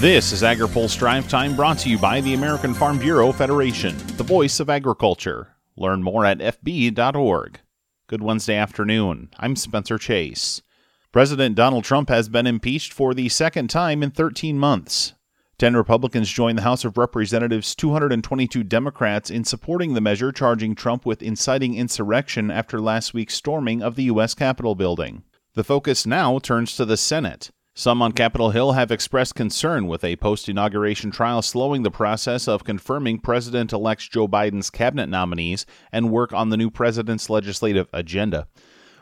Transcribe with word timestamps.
This 0.00 0.30
is 0.30 0.42
AgriPulse 0.42 0.96
Drive 0.96 1.28
Time 1.28 1.56
brought 1.56 1.78
to 1.78 1.90
you 1.90 1.98
by 1.98 2.20
the 2.20 2.34
American 2.34 2.72
Farm 2.72 3.00
Bureau 3.00 3.32
Federation, 3.32 3.96
the 4.16 4.22
voice 4.22 4.60
of 4.60 4.70
agriculture. 4.70 5.56
Learn 5.76 6.04
more 6.04 6.24
at 6.24 6.38
FB.org. 6.38 7.58
Good 8.06 8.22
Wednesday 8.22 8.54
afternoon. 8.54 9.30
I'm 9.40 9.56
Spencer 9.56 9.98
Chase. 9.98 10.62
President 11.10 11.56
Donald 11.56 11.82
Trump 11.82 12.10
has 12.10 12.28
been 12.28 12.46
impeached 12.46 12.92
for 12.92 13.12
the 13.12 13.28
second 13.28 13.70
time 13.70 14.04
in 14.04 14.12
13 14.12 14.56
months. 14.56 15.14
Ten 15.58 15.74
Republicans 15.74 16.30
joined 16.30 16.58
the 16.58 16.62
House 16.62 16.84
of 16.84 16.96
Representatives' 16.96 17.74
222 17.74 18.62
Democrats 18.62 19.30
in 19.30 19.42
supporting 19.42 19.94
the 19.94 20.00
measure 20.00 20.30
charging 20.30 20.76
Trump 20.76 21.06
with 21.06 21.24
inciting 21.24 21.74
insurrection 21.74 22.52
after 22.52 22.80
last 22.80 23.14
week's 23.14 23.34
storming 23.34 23.82
of 23.82 23.96
the 23.96 24.04
U.S. 24.04 24.34
Capitol 24.34 24.76
building. 24.76 25.24
The 25.54 25.64
focus 25.64 26.06
now 26.06 26.38
turns 26.38 26.76
to 26.76 26.84
the 26.84 26.96
Senate. 26.96 27.50
Some 27.78 28.02
on 28.02 28.10
Capitol 28.10 28.50
Hill 28.50 28.72
have 28.72 28.90
expressed 28.90 29.36
concern 29.36 29.86
with 29.86 30.02
a 30.02 30.16
post 30.16 30.48
inauguration 30.48 31.12
trial 31.12 31.42
slowing 31.42 31.84
the 31.84 31.92
process 31.92 32.48
of 32.48 32.64
confirming 32.64 33.20
President 33.20 33.72
elect 33.72 34.10
Joe 34.10 34.26
Biden's 34.26 34.68
cabinet 34.68 35.08
nominees 35.08 35.64
and 35.92 36.10
work 36.10 36.32
on 36.32 36.48
the 36.48 36.56
new 36.56 36.72
president's 36.72 37.30
legislative 37.30 37.86
agenda. 37.92 38.48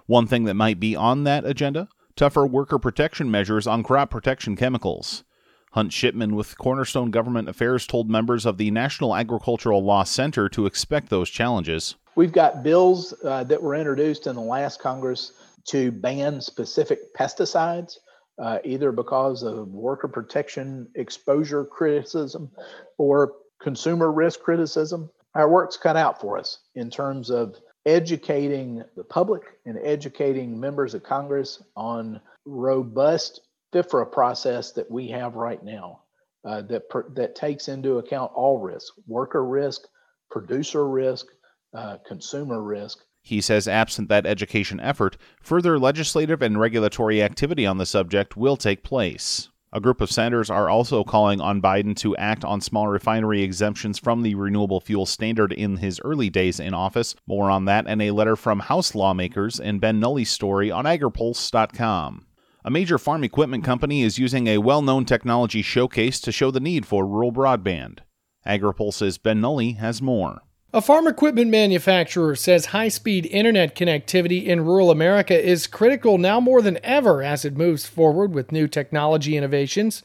One 0.04 0.26
thing 0.26 0.44
that 0.44 0.56
might 0.56 0.78
be 0.78 0.94
on 0.94 1.24
that 1.24 1.46
agenda 1.46 1.88
tougher 2.16 2.46
worker 2.46 2.78
protection 2.78 3.30
measures 3.30 3.66
on 3.66 3.82
crop 3.82 4.10
protection 4.10 4.56
chemicals. 4.56 5.24
Hunt 5.72 5.94
Shipman 5.94 6.36
with 6.36 6.58
Cornerstone 6.58 7.10
Government 7.10 7.48
Affairs 7.48 7.86
told 7.86 8.10
members 8.10 8.44
of 8.44 8.58
the 8.58 8.70
National 8.70 9.16
Agricultural 9.16 9.82
Law 9.82 10.04
Center 10.04 10.50
to 10.50 10.66
expect 10.66 11.08
those 11.08 11.30
challenges. 11.30 11.94
We've 12.14 12.30
got 12.30 12.62
bills 12.62 13.14
uh, 13.24 13.42
that 13.44 13.62
were 13.62 13.74
introduced 13.74 14.26
in 14.26 14.34
the 14.34 14.42
last 14.42 14.82
Congress 14.82 15.32
to 15.68 15.90
ban 15.90 16.42
specific 16.42 17.14
pesticides 17.14 17.96
uh, 18.38 18.58
either 18.64 18.92
because 18.92 19.42
of 19.42 19.68
worker 19.68 20.08
protection 20.08 20.88
exposure 20.94 21.64
criticism 21.64 22.50
or 22.98 23.34
consumer 23.60 24.12
risk 24.12 24.40
criticism. 24.40 25.10
Our 25.34 25.48
work's 25.48 25.76
cut 25.76 25.96
out 25.96 26.20
for 26.20 26.38
us 26.38 26.60
in 26.74 26.90
terms 26.90 27.30
of 27.30 27.56
educating 27.84 28.82
the 28.96 29.04
public 29.04 29.42
and 29.64 29.78
educating 29.82 30.58
members 30.58 30.94
of 30.94 31.02
Congress 31.02 31.62
on 31.76 32.20
robust 32.44 33.40
FIFRA 33.72 34.10
process 34.10 34.72
that 34.72 34.90
we 34.90 35.08
have 35.08 35.34
right 35.34 35.62
now 35.62 36.00
uh, 36.44 36.62
that 36.62 36.82
that 37.14 37.34
takes 37.34 37.68
into 37.68 37.98
account 37.98 38.32
all 38.34 38.58
risk, 38.58 38.94
worker 39.06 39.44
risk, 39.44 39.82
producer 40.30 40.88
risk, 40.88 41.26
uh, 41.74 41.98
consumer 42.06 42.62
risk, 42.62 42.98
he 43.26 43.40
says, 43.40 43.66
absent 43.66 44.08
that 44.08 44.24
education 44.24 44.78
effort, 44.78 45.16
further 45.42 45.80
legislative 45.80 46.40
and 46.42 46.60
regulatory 46.60 47.20
activity 47.20 47.66
on 47.66 47.76
the 47.76 47.84
subject 47.84 48.36
will 48.36 48.56
take 48.56 48.84
place. 48.84 49.48
A 49.72 49.80
group 49.80 50.00
of 50.00 50.12
senators 50.12 50.48
are 50.48 50.70
also 50.70 51.02
calling 51.02 51.40
on 51.40 51.60
Biden 51.60 51.96
to 51.96 52.16
act 52.18 52.44
on 52.44 52.60
small 52.60 52.86
refinery 52.86 53.42
exemptions 53.42 53.98
from 53.98 54.22
the 54.22 54.36
renewable 54.36 54.80
fuel 54.80 55.06
standard 55.06 55.52
in 55.52 55.78
his 55.78 56.00
early 56.04 56.30
days 56.30 56.60
in 56.60 56.72
office. 56.72 57.16
More 57.26 57.50
on 57.50 57.64
that 57.64 57.86
and 57.88 58.00
a 58.00 58.12
letter 58.12 58.36
from 58.36 58.60
House 58.60 58.94
lawmakers 58.94 59.58
in 59.58 59.80
Ben 59.80 59.98
Nuelle's 59.98 60.30
story 60.30 60.70
on 60.70 60.84
agripulse.com. 60.84 62.26
A 62.64 62.70
major 62.70 62.96
farm 62.96 63.24
equipment 63.24 63.64
company 63.64 64.02
is 64.02 64.20
using 64.20 64.46
a 64.46 64.58
well 64.58 64.82
known 64.82 65.04
technology 65.04 65.62
showcase 65.62 66.20
to 66.20 66.30
show 66.30 66.52
the 66.52 66.60
need 66.60 66.86
for 66.86 67.04
rural 67.04 67.32
broadband. 67.32 67.98
AgriPulse's 68.46 69.18
Ben 69.18 69.40
Nuelle 69.40 69.74
has 69.74 70.00
more. 70.00 70.42
A 70.76 70.82
farm 70.82 71.06
equipment 71.06 71.50
manufacturer 71.50 72.36
says 72.36 72.66
high 72.66 72.88
speed 72.88 73.24
internet 73.24 73.74
connectivity 73.74 74.44
in 74.44 74.62
rural 74.62 74.90
America 74.90 75.42
is 75.42 75.66
critical 75.66 76.18
now 76.18 76.38
more 76.38 76.60
than 76.60 76.78
ever 76.84 77.22
as 77.22 77.46
it 77.46 77.56
moves 77.56 77.86
forward 77.86 78.34
with 78.34 78.52
new 78.52 78.68
technology 78.68 79.38
innovations. 79.38 80.02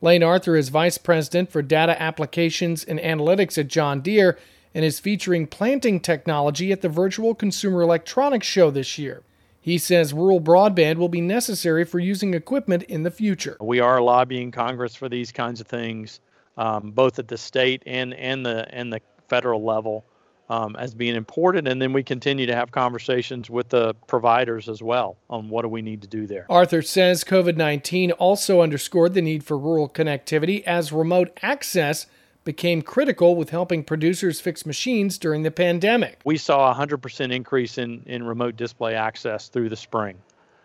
Lane 0.00 0.22
Arthur 0.22 0.56
is 0.56 0.70
Vice 0.70 0.96
President 0.96 1.52
for 1.52 1.60
Data 1.60 2.00
Applications 2.00 2.82
and 2.82 2.98
Analytics 2.98 3.58
at 3.58 3.68
John 3.68 4.00
Deere 4.00 4.38
and 4.74 4.86
is 4.86 5.00
featuring 5.00 5.46
planting 5.46 6.00
technology 6.00 6.72
at 6.72 6.80
the 6.80 6.88
Virtual 6.88 7.34
Consumer 7.34 7.82
Electronics 7.82 8.46
Show 8.46 8.70
this 8.70 8.96
year. 8.96 9.22
He 9.60 9.76
says 9.76 10.14
rural 10.14 10.40
broadband 10.40 10.96
will 10.96 11.10
be 11.10 11.20
necessary 11.20 11.84
for 11.84 11.98
using 11.98 12.32
equipment 12.32 12.84
in 12.84 13.02
the 13.02 13.10
future. 13.10 13.58
We 13.60 13.80
are 13.80 14.00
lobbying 14.00 14.50
Congress 14.50 14.94
for 14.94 15.10
these 15.10 15.30
kinds 15.30 15.60
of 15.60 15.66
things, 15.66 16.20
um, 16.56 16.92
both 16.92 17.18
at 17.18 17.28
the 17.28 17.36
state 17.36 17.82
and, 17.84 18.14
and 18.14 18.46
the 18.46 18.66
and 18.74 18.90
the 18.90 19.02
federal 19.28 19.64
level 19.64 20.04
um, 20.48 20.76
as 20.76 20.94
being 20.94 21.16
important. 21.16 21.68
And 21.68 21.80
then 21.80 21.92
we 21.92 22.02
continue 22.02 22.46
to 22.46 22.54
have 22.54 22.70
conversations 22.70 23.50
with 23.50 23.68
the 23.68 23.94
providers 24.06 24.68
as 24.68 24.82
well 24.82 25.16
on 25.28 25.48
what 25.48 25.62
do 25.62 25.68
we 25.68 25.82
need 25.82 26.02
to 26.02 26.08
do 26.08 26.26
there. 26.26 26.46
Arthur 26.48 26.82
says 26.82 27.24
COVID 27.24 27.56
19 27.56 28.12
also 28.12 28.60
underscored 28.60 29.14
the 29.14 29.22
need 29.22 29.44
for 29.44 29.58
rural 29.58 29.88
connectivity 29.88 30.62
as 30.64 30.92
remote 30.92 31.38
access 31.42 32.06
became 32.44 32.80
critical 32.80 33.34
with 33.34 33.50
helping 33.50 33.82
producers 33.82 34.40
fix 34.40 34.64
machines 34.64 35.18
during 35.18 35.42
the 35.42 35.50
pandemic. 35.50 36.20
We 36.24 36.36
saw 36.36 36.70
a 36.70 36.74
100% 36.74 37.34
increase 37.34 37.76
in, 37.76 38.04
in 38.06 38.22
remote 38.22 38.56
display 38.56 38.94
access 38.94 39.48
through 39.48 39.68
the 39.68 39.76
spring. 39.76 40.16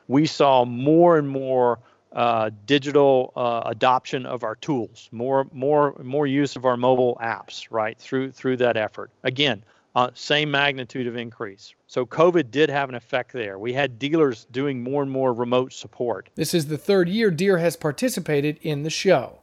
We 0.08 0.28
saw 0.28 0.64
more 0.64 1.18
and 1.18 1.28
more 1.28 1.80
uh, 2.14 2.50
digital 2.66 3.32
uh, 3.36 3.62
adoption 3.66 4.26
of 4.26 4.44
our 4.44 4.56
tools, 4.56 5.10
more 5.12 5.48
more 5.52 5.96
more 6.04 6.28
use 6.28 6.56
of 6.56 6.66
our 6.66 6.78
mobile 6.78 7.18
apps, 7.22 7.68
right 7.70 7.98
through 7.98 8.32
through 8.32 8.58
that 8.58 8.78
effort. 8.78 9.12
Again, 9.24 9.64
uh, 9.96 10.10
same 10.14 10.52
magnitude 10.52 11.08
of 11.08 11.16
increase. 11.16 11.74
So 11.88 12.06
COVID 12.06 12.52
did 12.52 12.70
have 12.70 12.90
an 12.90 12.96
effect 12.96 13.34
there. 13.34 13.60
We 13.60 13.74
had 13.74 14.00
dealers 14.00 14.46
doing 14.52 14.84
more 14.84 15.04
and 15.04 15.12
more 15.12 15.34
remote 15.34 15.74
support. 15.74 16.30
This 16.36 16.54
is 16.54 16.68
the 16.68 16.78
third 16.78 17.10
year 17.10 17.32
Deere 17.32 17.58
has 17.58 17.76
participated 17.76 18.58
in 18.62 18.84
the 18.84 18.90
show. 18.90 19.40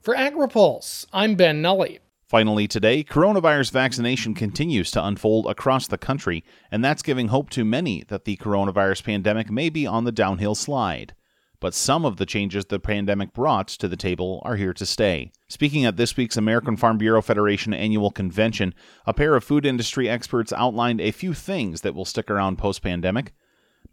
For 0.00 0.14
AgriPulse, 0.14 1.06
I'm 1.12 1.36
Ben 1.36 1.62
Nuelle. 1.62 1.98
Finally, 2.26 2.66
today, 2.66 3.04
coronavirus 3.04 3.70
vaccination 3.72 4.34
continues 4.34 4.90
to 4.90 5.04
unfold 5.04 5.46
across 5.46 5.86
the 5.86 5.98
country, 5.98 6.42
and 6.70 6.82
that's 6.82 7.02
giving 7.02 7.28
hope 7.28 7.50
to 7.50 7.62
many 7.62 8.02
that 8.08 8.24
the 8.24 8.36
coronavirus 8.38 9.04
pandemic 9.04 9.50
may 9.50 9.68
be 9.68 9.86
on 9.86 10.04
the 10.04 10.12
downhill 10.12 10.54
slide 10.54 11.14
but 11.62 11.74
some 11.74 12.04
of 12.04 12.16
the 12.16 12.26
changes 12.26 12.64
the 12.64 12.80
pandemic 12.80 13.32
brought 13.32 13.68
to 13.68 13.86
the 13.86 13.96
table 13.96 14.42
are 14.44 14.56
here 14.56 14.74
to 14.74 14.84
stay. 14.84 15.30
Speaking 15.48 15.84
at 15.84 15.96
this 15.96 16.16
week's 16.16 16.36
American 16.36 16.76
Farm 16.76 16.98
Bureau 16.98 17.22
Federation 17.22 17.72
annual 17.72 18.10
convention, 18.10 18.74
a 19.06 19.14
pair 19.14 19.36
of 19.36 19.44
food 19.44 19.64
industry 19.64 20.08
experts 20.08 20.52
outlined 20.52 21.00
a 21.00 21.12
few 21.12 21.32
things 21.32 21.82
that 21.82 21.94
will 21.94 22.04
stick 22.04 22.28
around 22.28 22.58
post 22.58 22.82
pandemic. 22.82 23.32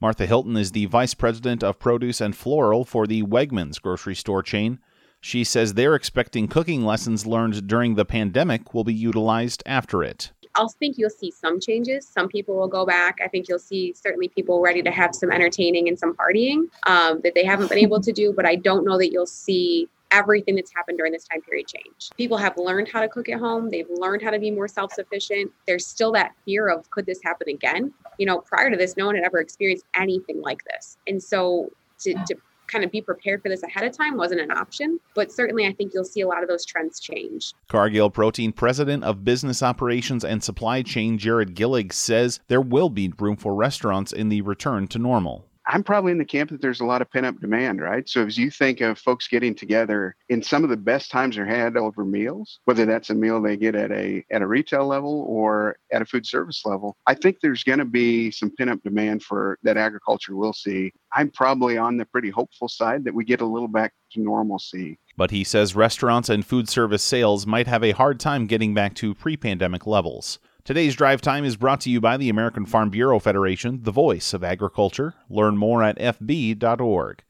Martha 0.02 0.26
Hilton 0.26 0.58
is 0.58 0.72
the 0.72 0.88
vice 0.88 1.14
president 1.14 1.64
of 1.64 1.78
produce 1.78 2.20
and 2.20 2.36
floral 2.36 2.86
for 2.86 3.06
the 3.06 3.22
Wegmans 3.22 3.80
grocery 3.80 4.16
store 4.16 4.42
chain. 4.42 4.80
She 5.22 5.44
says 5.44 5.76
they're 5.76 5.94
expecting 5.94 6.48
cooking 6.48 6.84
lessons 6.84 7.28
learned 7.28 7.68
during 7.68 7.94
the 7.94 8.06
pandemic 8.06 8.74
will 8.74 8.84
be 8.84 8.96
utilized 8.96 9.62
after 9.68 10.02
it. 10.02 10.32
I 10.60 10.68
think 10.80 10.98
you'll 10.98 11.10
see 11.10 11.32
some 11.32 11.60
changes. 11.60 12.08
Some 12.08 12.28
people 12.28 12.56
will 12.56 12.68
go 12.68 12.86
back. 12.86 13.20
I 13.24 13.28
think 13.28 13.48
you'll 13.48 13.60
see 13.60 13.94
certainly 13.94 14.28
people 14.28 14.62
ready 14.62 14.82
to 14.82 14.92
have 14.92 15.16
some 15.16 15.32
entertaining 15.32 15.88
and 15.88 15.98
some 15.98 16.16
partying 16.16 16.66
um, 16.84 17.22
that 17.24 17.34
they 17.36 17.46
haven't 17.46 17.70
been 17.70 17.78
able 17.78 18.02
to 18.02 18.12
do. 18.12 18.34
But 18.34 18.46
I 18.46 18.56
don't 18.56 18.86
know 18.86 18.98
that 18.98 19.12
you'll 19.12 19.26
see 19.26 19.88
everything 20.12 20.56
that's 20.56 20.74
happened 20.74 20.98
during 20.98 21.14
this 21.14 21.28
time 21.28 21.42
period 21.42 21.68
change. 21.68 22.10
People 22.18 22.38
have 22.38 22.58
learned 22.58 22.88
how 22.88 23.02
to 23.02 23.08
cook 23.08 23.30
at 23.30 23.40
home. 23.40 23.70
They've 23.70 23.90
learned 23.90 24.22
how 24.22 24.32
to 24.32 24.40
be 24.40 24.52
more 24.52 24.68
self 24.68 24.92
sufficient. 24.92 25.52
There's 25.68 25.86
still 25.86 26.12
that 26.14 26.34
fear 26.46 26.68
of 26.68 26.90
could 26.92 27.06
this 27.06 27.20
happen 27.24 27.50
again? 27.50 27.94
You 28.18 28.26
know, 28.26 28.40
prior 28.40 28.70
to 28.70 28.78
this, 28.78 28.98
no 28.98 29.06
one 29.06 29.16
had 29.16 29.24
ever 29.24 29.40
experienced 29.40 29.86
anything 29.96 30.42
like 30.42 30.64
this. 30.66 30.98
And 31.08 31.22
so 31.22 31.72
to, 32.00 32.14
to 32.14 32.36
kind 32.70 32.84
of 32.84 32.92
be 32.92 33.02
prepared 33.02 33.42
for 33.42 33.50
this 33.50 33.64
ahead 33.64 33.84
of 33.84 33.96
time 33.96 34.18
wasn't 34.18 34.42
an 34.42 34.52
option. 34.52 35.00
But 35.16 35.32
certainly, 35.32 35.66
I 35.66 35.74
think 35.74 35.94
you'll 35.94 36.04
see 36.04 36.22
a 36.22 36.28
lot 36.28 36.44
of 36.44 36.50
those 36.50 36.66
trends 36.66 37.00
change. 37.00 37.54
Cargill 37.68 38.10
Protein 38.10 38.52
President 38.52 39.04
of 39.04 39.26
Business 39.26 39.64
Operations 39.64 40.24
and 40.24 40.44
Supply 40.44 40.82
Chain, 40.82 41.18
Jared 41.18 41.56
Gillig, 41.56 41.92
says 41.94 42.40
there 42.48 42.62
will 42.62 42.90
be 42.90 43.14
room 43.20 43.36
for 43.36 43.56
restaurants 43.56 44.12
in 44.12 44.30
the 44.30 44.42
return 44.42 44.88
to 44.90 45.00
normal. 45.00 45.49
I'm 45.70 45.84
probably 45.84 46.12
in 46.12 46.18
the 46.18 46.26
camp 46.26 46.50
that 46.50 46.62
there's 46.62 46.80
a 46.80 46.86
lot 46.86 47.04
of 47.04 47.12
pent 47.12 47.28
up 47.28 47.40
demand, 47.40 47.80
right? 47.80 48.10
So 48.10 48.26
as 48.26 48.40
you 48.40 48.50
think 48.50 48.82
of 48.82 48.98
folks 48.98 49.28
getting 49.28 49.54
together 49.54 50.16
in 50.28 50.42
some 50.42 50.64
of 50.64 50.72
the 50.72 50.78
best 50.78 51.12
times 51.12 51.38
are 51.38 51.46
had 51.46 51.78
over 51.78 52.04
meals, 52.04 52.60
whether 52.66 52.88
that's 52.88 53.12
a 53.12 53.14
meal 53.14 53.40
they 53.40 53.56
get 53.56 53.76
at 53.76 53.92
a 53.92 54.26
at 54.32 54.42
a 54.42 54.48
retail 54.48 54.88
level 54.88 55.26
or 55.28 55.78
at 55.94 56.02
a 56.02 56.06
food 56.06 56.26
service 56.26 56.66
level, 56.66 56.98
I 57.06 57.14
think 57.14 57.38
there's 57.42 57.64
going 57.64 57.78
to 57.78 57.86
be 57.86 58.32
some 58.32 58.52
pent 58.58 58.72
up 58.72 58.82
demand 58.82 59.22
for 59.22 59.60
that 59.62 59.78
agriculture 59.78 60.36
will 60.36 60.54
see. 60.54 60.92
I'm 61.14 61.30
probably 61.30 61.78
on 61.78 61.98
the 61.98 62.06
pretty 62.06 62.32
hopeful 62.32 62.68
side 62.68 63.04
that 63.04 63.14
we 63.14 63.24
get 63.24 63.42
a 63.42 63.46
little 63.46 63.68
back 63.68 63.94
to 64.14 64.20
normalcy. 64.20 64.98
But 65.16 65.30
he 65.30 65.44
says 65.44 65.76
restaurants 65.76 66.30
and 66.30 66.44
food 66.44 66.68
service 66.68 67.04
sales 67.04 67.46
might 67.46 67.68
have 67.68 67.84
a 67.84 67.92
hard 67.92 68.20
time 68.20 68.48
getting 68.48 68.74
back 68.74 68.96
to 68.96 69.14
pre 69.14 69.38
pandemic 69.38 69.86
levels. 69.86 70.40
Today's 70.64 70.96
drive 70.96 71.22
time 71.22 71.46
is 71.46 71.56
brought 71.56 71.82
to 71.82 71.90
you 71.90 72.00
by 72.00 72.18
the 72.18 72.30
American 72.30 72.66
Farm 72.66 72.90
Bureau 72.90 73.18
Federation, 73.20 73.84
the 73.84 73.92
voice 73.92 74.34
of 74.34 74.44
agriculture. 74.44 75.16
Learn 75.30 75.58
more 75.58 75.82
at 75.84 75.98
fb.org. 75.98 77.24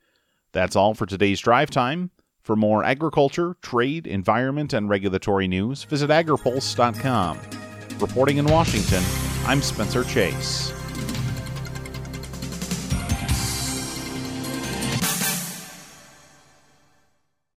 That's 0.51 0.75
all 0.75 0.93
for 0.93 1.05
today's 1.05 1.39
drive 1.39 1.69
time. 1.69 2.11
For 2.41 2.55
more 2.55 2.83
agriculture, 2.83 3.55
trade, 3.61 4.07
environment, 4.07 4.73
and 4.73 4.89
regulatory 4.89 5.47
news, 5.47 5.83
visit 5.83 6.09
agripulse.com. 6.09 7.39
Reporting 7.99 8.37
in 8.37 8.45
Washington, 8.45 9.03
I'm 9.45 9.61
Spencer 9.61 10.03
Chase. 10.03 10.73